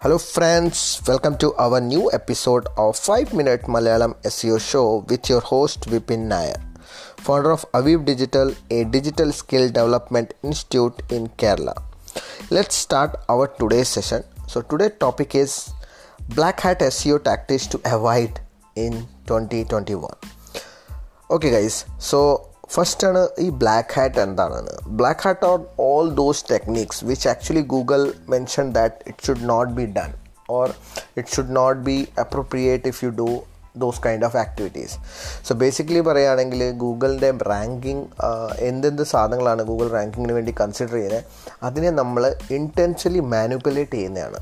[0.00, 1.02] Hello, friends.
[1.08, 6.28] Welcome to our new episode of 5 Minute Malayalam SEO Show with your host Vipin
[6.32, 6.60] Nayar,
[7.16, 11.82] founder of Aviv Digital, a digital skill development institute in Kerala.
[12.48, 14.22] Let's start our today's session.
[14.46, 15.72] So, today's topic is
[16.28, 18.38] Black Hat SEO tactics to avoid
[18.76, 20.08] in 2021.
[21.28, 24.76] Okay, guys, so first ആണ് ഈ black hat എന്താണെന്ന്.
[25.00, 25.58] Black hat or
[25.90, 28.02] all those techniques which actually Google
[28.34, 30.10] mention that it should not be done
[30.56, 30.68] or
[31.20, 33.30] it should not be appropriate if you do
[33.82, 34.94] those kind of activities
[35.46, 38.04] so basically പറയുകയാണെങ്കിൽ ഗൂഗിളിന്റെ ranking
[38.68, 41.26] എന്തെന്ത് സാധനങ്ങളാണ് Google റാങ്കിങ്ങിന് വേണ്ടി consider ചെയ്യുന്നത്?
[41.68, 42.22] അതിനെ നമ്മൾ
[42.58, 44.40] intentionally manipulate ചെയ്യുന്നതാണ്.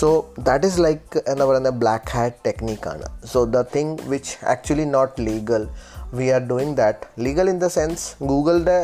[0.00, 0.08] So
[0.48, 5.64] that is like എന്താ പറയുന്നത് black hat ടെക്നിക്കാണ് so the thing which actually not legal
[6.13, 8.79] V are doing that legal in the sense ഗൂഗിളിൻ്റെ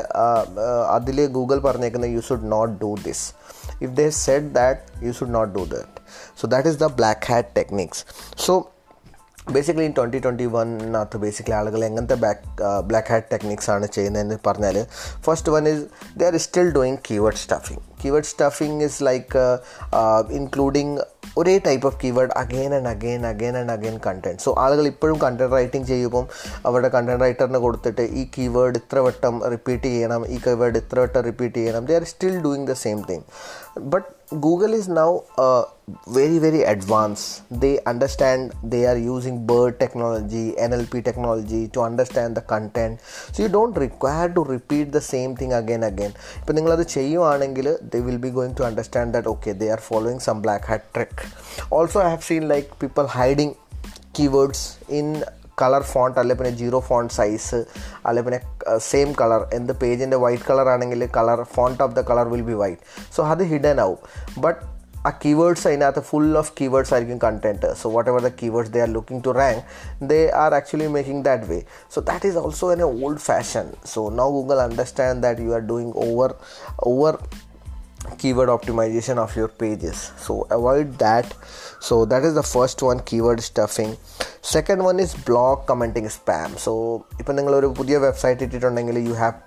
[0.90, 3.26] അതിൽ ഗൂഗിൾ പറഞ്ഞേക്കുന്ന U should not do this
[3.82, 5.92] if they said that you should not do that
[6.42, 8.04] so that is the black hat techniques
[8.46, 8.54] so
[9.54, 12.46] basically in twenty twenty വണ്ണിനകത്ത് basically ആളുകൾ എങ്ങനത്തെ back
[12.82, 14.78] black hat techniques ആണ് ചെയ്യുന്നതെന്ന് പറഞ്ഞാൽ
[15.26, 15.84] first one is
[16.18, 19.44] they are still doing keyword stuffing keyword stuffing is like
[20.32, 20.96] including
[21.37, 25.53] ഒരേ type of keyword again and again again and again content so ആളുകൾ ഇപ്പോഴും content
[25.55, 26.27] writing ചെയ്യുമ്പം
[26.67, 31.55] അവരുടെ content റൈറ്ററിന് കൊടുത്തിട്ട് ഈ കീവേഡ് ഇത്ര വട്ടം റിപ്പീറ്റ് ചെയ്യണം ഈ കീവേഡ് ഇത്ര വട്ടം റിപ്പീറ്റ്
[31.55, 31.85] ചെയ്യണം.
[31.87, 33.25] They are still doing the same thing
[33.81, 34.91] but Google is
[35.45, 35.63] uh,
[36.07, 37.43] very very advanced.
[37.51, 43.01] They understand they are using BERT technology nlp technology to understand the content.
[43.33, 46.15] So you don't require to repeat the same thing again again.
[46.47, 50.41] but are other they will be going to understand that okay they are following some
[50.43, 51.13] black hat trick.
[51.71, 53.55] Also i have seen like people hiding
[54.15, 55.25] keywords in
[55.61, 57.59] colour font അല്ലെ പിന്നെ zero font size
[58.09, 58.23] അല്ലെ
[58.73, 62.45] uh, in the colour എന്ത് പേജിൻ്റെ white colour ആണെങ്കിൽ colour font of the colour will
[62.51, 62.81] be white
[63.17, 63.99] so അത് hidden ആവും.
[64.45, 64.57] But
[65.08, 68.90] ആ keywords അതിനകത്ത് ഫുൾ ഓഫ് കീവേഡ്സ് ആയിരിക്കും content so what ever the keywords they are
[68.96, 69.62] looking to rank
[70.12, 71.60] they are actually making that way
[71.96, 75.66] so that is also an A old fashion so now Google understand that you are
[75.72, 76.34] doing over
[76.94, 77.16] over
[78.22, 81.28] keyword optimization of your pages so avoid that
[81.82, 83.92] so that is the first one keyword stuffing
[84.50, 86.74] second one is blog commenting spam so
[87.20, 89.38] ഇപ്പം നിങ്ങളൊരു പുതിയ website ഇട്ടിട്ടുണ്ടെങ്കിൽ you have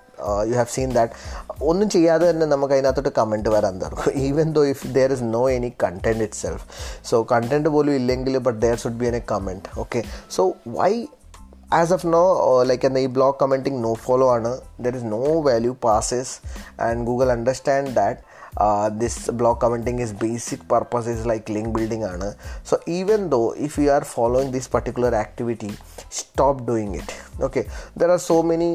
[0.44, 1.12] you have seen that
[1.62, 4.12] ഒന്നും ചെയ്യാതെ തന്നെ നമുക്ക് അതിനകത്തോട്ട് comment വരാൻ തുടങ്ങും.
[4.18, 6.64] Even though if there is no any content itself
[7.04, 10.44] so content പോലും ഇല്ലെങ്കിൽ but there should be an a comment okay so
[10.78, 10.92] why
[11.72, 12.22] as of no
[12.62, 14.50] like എന്താ ഈ ബ്ലോഗ് കമന്റിങ് നോ ഫോളോ ആണ്.
[14.80, 16.34] There is no value passes
[16.80, 18.20] and Google understand that
[18.98, 22.28] this blog commenting is basic purpose is like link building ആണ്
[22.62, 25.72] so even though if you are following this particular activity
[26.08, 27.10] stop doing it
[27.42, 27.64] okay
[27.96, 28.70] there are so many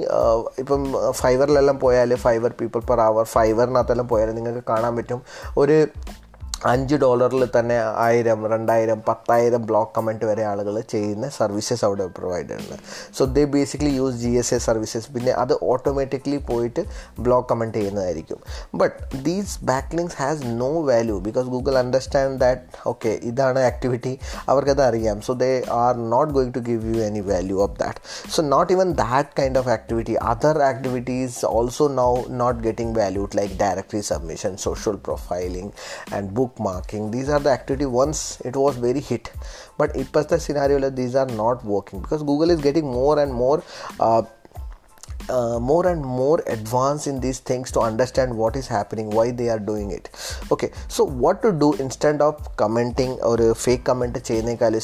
[0.58, 0.82] ഇപ്പം
[1.12, 5.22] ഫൈവറിലെല്ലാം പോയാൽ ഫൈവർ people per hour ഫൈവറിനകത്തെല്ലാം പോയാൽ നിങ്ങൾക്ക് കാണാൻ പറ്റും
[5.58, 5.78] ഒരു
[6.72, 7.76] അഞ്ച് ഡോളറിൽ തന്നെ
[8.06, 12.80] ആയിരം രണ്ടായിരം പത്തായിരം ബ്ലോക്ക് കമന്റ് വരെ ആളുകൾ ചെയ്യുന്ന സർവീസസ് അവിടെ പ്രൊവൈഡ് ചെയ്യുന്നത്
[13.18, 16.82] so they basically use G S A services പിന്നെ അത് ഓട്ടോമാറ്റിക്കലി പോയിട്ട്
[17.20, 18.40] ബ്ലോക്ക് കമന്റ് ചെയ്യുന്നതായിരിക്കും.
[18.82, 24.14] But these back links has no value because Google understand that okay ഇതാണ് ആക്ടിവിറ്റി
[24.48, 25.22] അവർക്കത് അറിയാം.
[25.22, 25.52] So they
[25.84, 28.00] are not going to give you any value of that
[28.36, 32.12] so not even that kind of activity other activities also now
[32.44, 35.72] not getting valued like directory submission social profiling
[36.16, 39.32] and book bookmarking these are the activity once it was very hit.
[39.78, 43.64] But ippasta scenario that these are not working because google is getting more and more
[44.00, 44.24] uh,
[45.30, 49.50] uh, more and more advanced in these things to understand what is happening why they
[49.50, 50.10] are doing it
[50.52, 54.16] okay so what to do instead of commenting or fake comment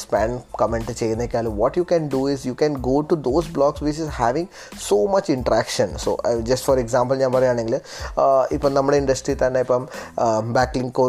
[0.04, 3.98] spam comment cheynekal what you can do is you can go to those blogs which
[3.98, 7.76] is having so much interaction so uh, just for example ഞാൻ പറയുകയാണെങ്കിൽ
[8.54, 9.84] ഇപ്പം നമ്മുടെ industry തന്നെ ഇപ്പം
[10.52, 11.00] ബാക്ക്ലിങ്ക്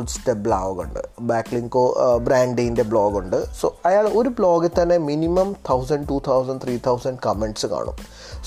[0.47, 1.83] ബ്ലോഗുണ്ട് ബാക്ക്ലിങ്കോ
[2.27, 7.97] ബ്രാൻഡിന്റെ ബ്ലോഗുണ്ട് so അയാൾ ഒരു ബ്ലോഗിൽ തന്നെ minimum thousand two thousand three thousand comments കാണും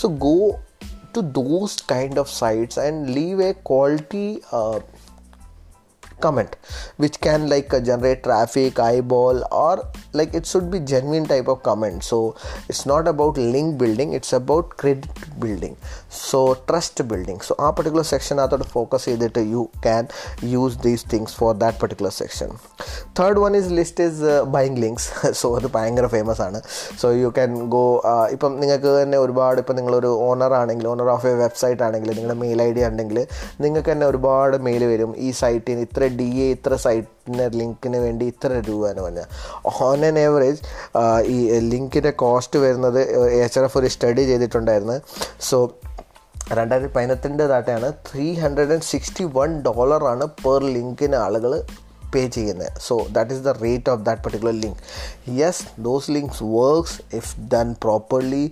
[0.02, 0.34] so go
[1.14, 4.80] to those kind of sites and leave a quality uh,
[6.26, 6.52] comment
[7.02, 9.74] which can like uh, generate traffic eyeball or
[10.20, 11.98] like it should be genuine type of comment.
[12.10, 12.18] So
[12.70, 15.74] it's not about link building it's about credit building.
[16.28, 16.40] So
[16.70, 17.40] trust building.
[17.48, 20.04] So ആ particular section അകത്തോട്ട് focus ചെയ്തിട്ട് you can
[20.52, 22.50] use these things for that particular section
[23.18, 25.08] third one is list is buying links
[25.40, 26.58] so അത് ഭയങ്കര famous ആണ്.
[27.00, 27.82] So you can go
[28.34, 32.60] ഇപ്പം നിങ്ങൾക്ക് തന്നെ ഒരുപാട് ഇപ്പം നിങ്ങളൊരു ഓണർ ആണെങ്കിൽ ഓണർ ഓഫ് എ വെബ്സൈറ്റ് ആണെങ്കിൽ നിങ്ങളുടെ മെയിൽ
[32.66, 33.20] ഐ ഡി ഉണ്ടെങ്കിൽ
[33.64, 35.12] നിങ്ങൾക്ക് തന്നെ ഒരുപാട് മെയിൽ വരും.
[35.26, 39.28] ഈ സൈറ്റിന് ഇത്ര ഡി എ ഇത്ര സൈറ്റിന് ലിങ്കിന് വേണ്ടി ഇത്ര രൂപ എന്ന് പറഞ്ഞാൽ
[39.88, 40.60] ഓൺ ആൻ ഏവറേജ്
[41.34, 41.36] ഈ
[41.72, 43.00] ലിങ്കിന്റെ കോസ്റ്റ് വരുന്നത്
[43.44, 44.98] എച്ച് എഫ് ഒരു സ്റ്റഡി ചെയ്തിട്ടുണ്ടായിരുന്നു.
[45.50, 45.58] സോ
[46.58, 51.52] രണ്ടായിരത്തി പതിനെട്ടിന്റെ ഡാറ്റയാണ് three hundred and sixty one ഡോളറാണ് പെർ ലിങ്കിന് ആളുകൾ
[52.12, 52.70] പേ ചെയ്യുന്നത്.
[52.86, 54.80] So that is the rate of that particular link
[55.40, 58.44] yes those links works if done properly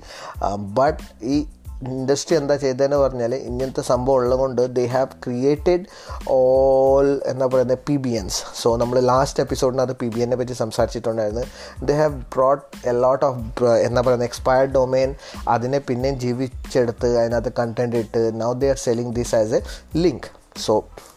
[0.78, 1.00] but
[1.34, 1.38] ഈ
[1.86, 5.84] ഇൻഡസ്ട്രി എന്താ ചെയ്തതെന്ന് പറഞ്ഞാൽ ഇങ്ങനത്തെ സംഭവം ഉള്ളതുകൊണ്ട് ദേ ഹാവ് ക്രിയേറ്റഡ്
[6.30, 11.44] ഓൾ എന്താ പറയുന്നത് പി ബി എൻസ് സോ നമ്മൾ ലാസ്റ്റ് എപ്പിസോഡിനകത്ത് പി ബി എനെ പറ്റി സംസാരിച്ചിട്ടുണ്ടായിരുന്നു.
[11.84, 13.38] They have brought a lot of
[13.78, 15.14] എന്താ പറയുന്നത് എക്സ്പയർഡ് ഡൊമൈൻ
[15.48, 19.62] അതിനെ പിന്നെയും ജീവിച്ചെടുത്ത് അതിനകത്ത് കണ്ടന്റ് ഇട്ട് now they are selling this as a
[19.96, 20.73] link so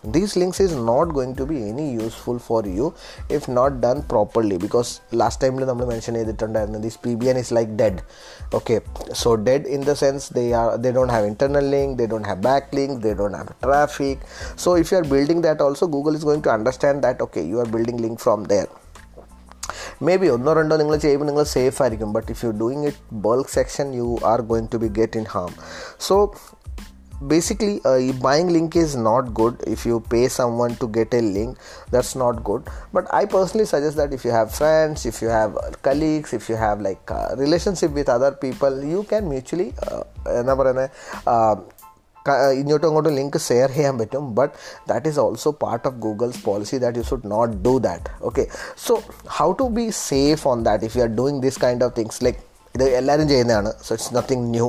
[0.06, 2.86] these links is not going to be any useful for you
[3.28, 7.52] if not done properly because last time നമ്മൾ mention ചെയ്തിട്ടുണ്ടായിരുന്നു this P B N is
[7.56, 8.00] like dead
[8.58, 8.76] okay
[9.22, 12.42] so dead in the sense they are they don't have internal link they don't have
[12.48, 14.24] back link they don't have traffic
[14.64, 17.58] so if you R building that also Google is going to understand that okay you
[17.64, 18.68] are building link from there
[20.06, 23.52] may be ഒന്നോ രണ്ടോ നിങ്ങൾ ചെയ്യുമ്പോൾ നിങ്ങൾ safe ആയിരിക്കും but if you doing it bulk
[23.58, 25.52] section you are going to B get in Ham
[26.08, 26.16] so
[27.22, 31.56] basically uh, buying link is not good if you pay someone to get a link
[31.90, 32.62] that's not good
[32.92, 36.56] but i personally suggest that if you have friends if you have colleagues if you
[36.56, 39.70] have like uh, relationship with other people you can mutually
[40.40, 40.84] എന്താ പറയുന്നത്
[42.60, 44.52] ഇങ്ങോട്ടും അങ്ങോട്ടും link share ചെയ്യാൻ പറ്റും but
[44.90, 48.44] that is also part of Google's policy that you should not do that okay
[48.86, 48.94] so
[49.38, 52.40] how to be safe on that if you are doing this kind of things like
[52.74, 54.66] ഇത് എല്ലാവരും ചെയ്യുന്നതാണ് so it's nothing new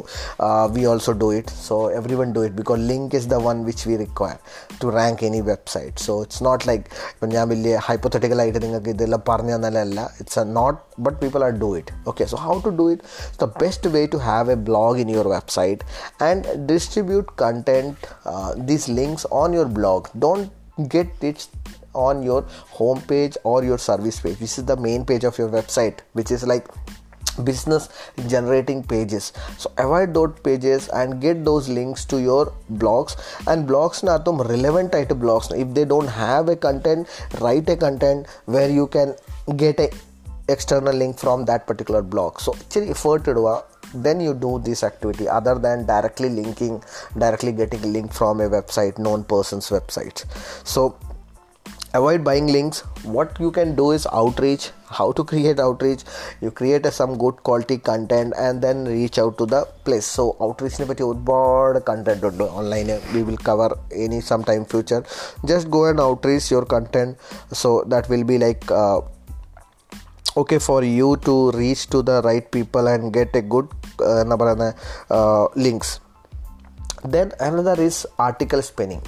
[0.75, 3.85] we also do it so every one do it because link is the one which
[3.89, 4.37] we require
[4.81, 9.53] to rank any website so it's not like ഇപ്പം ഞാൻ വലിയ ഹൈപ്പോത്തറ്റിക്കലായിട്ട് നിങ്ങൾക്ക് ഇതെല്ലാം പറഞ്ഞു
[9.55, 13.03] തന്നാലല്ല it's a not but people are do it okay so how to do it
[13.43, 15.81] the best way to have a blog in your website
[16.29, 17.97] and distribute content
[18.71, 20.45] these links on your blog don't
[20.89, 21.39] get it
[21.97, 22.41] on your
[22.71, 26.31] home page or your service page this is the main page of your website which
[26.31, 26.65] is like
[27.44, 27.88] business
[28.28, 29.32] generating pages.
[29.58, 33.16] So avoid those pages and get those links to your blogs.
[33.46, 37.08] And blogs na tum relevant type blogs if they don't have a content
[37.40, 39.14] write a content where you can
[39.56, 39.90] get a
[40.48, 42.40] external link from that particular blog.
[42.40, 43.64] So actually effort iduva
[43.94, 46.82] then you do this activity other than directly linking
[47.18, 50.24] directly getting a link from a website known person's website.
[50.66, 50.96] So
[51.93, 52.79] avoid buying links
[53.15, 54.65] what you can do is outreach
[54.97, 56.01] how to create outreach
[56.43, 60.25] you create a, some good quality content and then reach out to the place so
[60.45, 63.71] outreach ne പറ്റി ഒരുപാട് content ഉണ്ട് online we will cover
[64.05, 65.01] any some time future
[65.51, 67.15] just go and outreach your content
[67.63, 68.65] so that will be like
[70.41, 73.67] okay for you to reach to the right people and get a good
[74.23, 74.73] എന്താ പറയുന്നത്
[75.65, 75.93] links
[77.15, 79.05] then another is article സ്പെന്നിങ്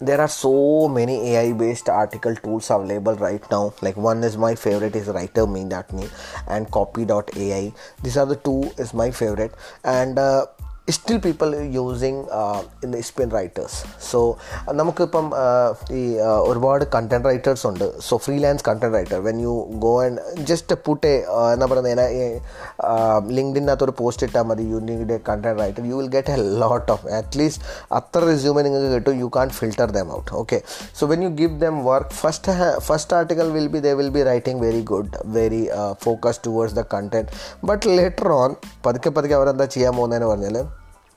[0.00, 3.72] there are so many ai based article tools available right now.
[3.80, 6.08] Like one is my favorite is rytr.me
[6.48, 7.72] and copy.ai
[8.02, 9.54] these are the two is my favorite.
[9.84, 10.46] And uh,
[10.88, 12.20] still people using
[12.84, 13.78] in spin writers
[14.10, 14.18] so
[14.72, 15.26] നമുക്കിപ്പം
[15.92, 16.02] ഈ
[16.50, 17.84] ഒരുപാട് content writers ഉണ്ട്.
[18.00, 19.54] So freelance content writer when you
[19.84, 21.10] go and just put
[21.54, 22.14] എന്നാ പറയുന്നത്
[23.38, 26.88] ലിങ്ക്ഡിനകത്ത് ഒരു post ഇട്ടാൽ മതി you need a content writer you will get a lot
[26.92, 30.60] of at least അത്ര റിസ്യൂമെ നിങ്ങൾക്ക് കിട്ടും you can filter them out okay
[31.00, 34.62] so when you give them work first first article will be they will be writing
[34.66, 35.62] very good very
[36.06, 37.28] focus towards the content
[37.64, 38.50] but later on
[38.86, 40.58] പതുക്കെ പതുക്കെ അവരെന്താ ചെയ്യാൻ പോകുന്നതെന്ന് പറഞ്ഞാൽ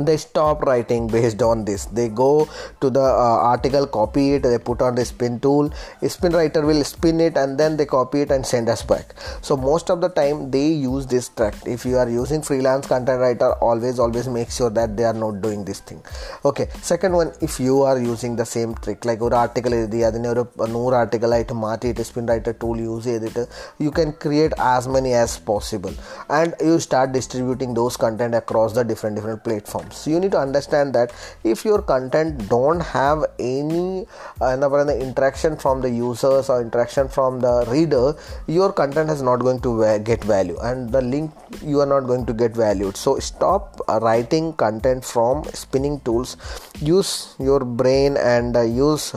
[0.00, 2.46] they stop writing based on this they go
[2.80, 5.70] to the uh, article copy it they put on the spin tool
[6.06, 9.56] spin writer will spin it and then they copy it and send us back so
[9.56, 13.52] most of the time they use this trick if you are using freelance content writer
[13.68, 16.02] always always make sure that they are not doing this thing
[16.44, 20.28] okay second one if you are using the same trick like ഒരു article എഴുതി അതിനെ
[20.32, 20.42] ഒരു
[20.74, 23.42] നൂറ് ആർട്ടിക്കലായിട്ട് മാറ്റിയിട്ട് spin writer tool use ചെയ്തിട്ട്
[23.84, 25.94] you can create as many as possible
[26.38, 30.93] and you start distributing those content across the different different platform you need to understand
[30.93, 34.05] that if your content don't have any
[34.41, 34.57] uh,
[34.99, 38.15] interaction from the users or interaction from the reader
[38.47, 41.31] your content is not going to get value and the link
[41.63, 42.97] you are not going to get valued.
[42.97, 46.37] So stop uh, writing content from spinning tools.
[46.79, 49.13] Use your brain and uh, use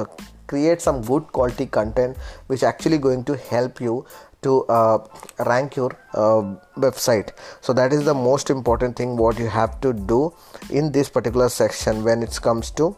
[0.46, 2.16] create some good quality content
[2.48, 4.04] which actually going to help you
[4.44, 4.98] to uh,
[5.46, 6.42] rank your uh,
[6.86, 7.30] website.
[7.60, 10.32] So that is the most important thing what you have to do
[10.70, 12.96] in this particular section when it comes to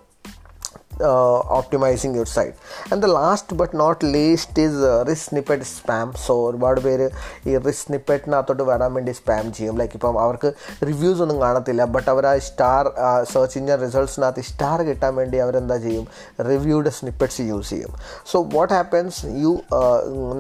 [1.01, 2.57] uh, optimizing your site.
[2.91, 6.09] And the last but not least is uh, risk snippet spam.
[6.27, 7.07] So ഒരുപാട് പേര്
[7.49, 9.75] ഈ റിസ് സ്നിപ്പറ്റിനകത്തോട്ട് വരാൻ വേണ്ടി spam ചെയ്യും.
[9.81, 10.51] Like ഇപ്പം അവർക്ക്
[10.89, 12.83] reviews ഒന്നും കാണത്തില്ല ബട്ട് അവർ ആ സ്റ്റാർ
[13.33, 16.07] സെർച്ച് ഇഞ്ചിൻ റിസൾട്ട്സിനകത്ത് സ്റ്റാർ കിട്ടാൻ വേണ്ടി അവരെന്താ ചെയ്യും?
[16.51, 17.93] റിവ്യൂഡ് സ്നിപ്പറ്റ്സ് യൂസ് ചെയ്യും.
[18.33, 19.53] So what happens you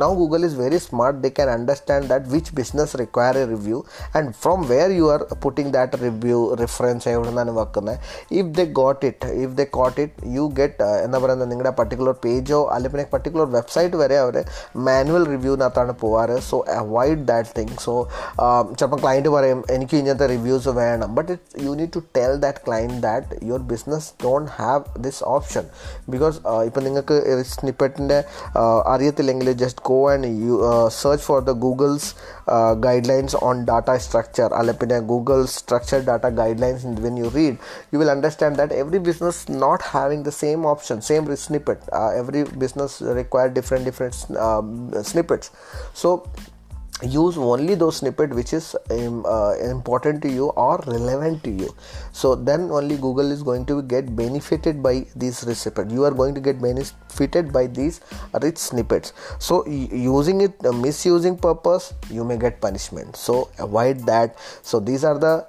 [0.04, 3.80] now Google is very smart they can understand that which business require a review
[4.20, 7.98] and from where you are putting that review reference എവിടെ നിന്നാണ് വെക്കുന്നത്.
[8.40, 12.60] If they got it if they caught it you get എന്താ പറയുന്നത് നിങ്ങളുടെ particular പേജോ
[12.74, 14.36] അല്ലെങ്കിൽ പിന്നെ particular website വരെ അവർ
[14.88, 16.36] manual റിവ്യൂവിനകത്താണ് പോവാറ്.
[16.48, 17.94] So avoid that thing so
[18.78, 21.08] ചിലപ്പോൾ ക്ലയന്റ് പറയും എനിക്ക് ഇങ്ങനത്തെ റിവ്യൂസ് വേണം.
[21.18, 25.66] But it you need to tell that client that your business don't have this option
[26.14, 26.38] because
[26.70, 27.18] ഇപ്പം നിങ്ങൾക്ക്
[27.54, 28.18] സ്നിപ്പറ്റിന്റെ
[28.94, 30.56] അറിയത്തില്ലെങ്കിൽ just go and you
[31.02, 32.10] search for the Google's
[33.12, 36.28] guidelines on data structure അല്ലെ പിന്നെ Google structure data
[36.66, 37.58] guidelines when you read
[37.92, 41.80] you will understand that every business not having the same option same snippet.
[41.92, 45.50] Uh, every business require different different um, snippets.
[45.94, 46.10] So
[47.02, 51.74] use only those snippet which is um, uh, important to you or relevant to you.
[52.12, 56.34] So then only google is going to get benefited by these snippets you are going
[56.34, 58.00] to get benefited by these
[58.42, 59.12] rich snippets.
[59.38, 63.16] So using it uh, misusing purpose you may get punishment.
[63.16, 64.38] So avoid that.
[64.62, 65.46] So these are the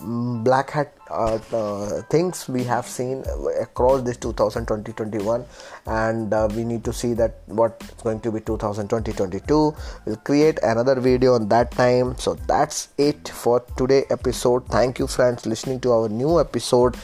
[0.00, 3.24] black hat uh, uh, things we have seen
[3.60, 5.44] across this 2020-21
[5.86, 10.98] and uh, we need to see that what's going to be 2020-22 we'll create another
[11.00, 12.16] video on that time.
[12.18, 14.66] So that's it for today episode.
[14.66, 16.96] Thank you friends listening to our new episode.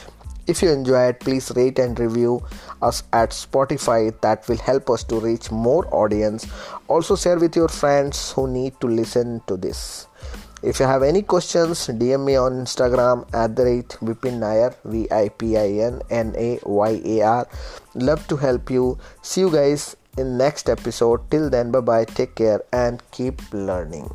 [0.47, 2.45] If you enjoy it please rate and review
[2.81, 4.19] us at spotify.
[4.21, 6.47] That will help us to reach more audience.
[6.87, 10.07] Also share with your friends who need to listen to this
[10.63, 15.07] if you have any questions, DM me on Instagram at the rate Vipin Nayar, V
[15.11, 17.47] I P I N N A Y A R.
[17.95, 18.97] Love to help you.
[19.21, 21.29] See you guys in next episode.
[21.29, 22.05] Till then, bye bye.
[22.05, 24.09] Take care and keep learning.